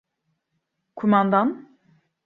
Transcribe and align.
Kumandan? 0.97 1.49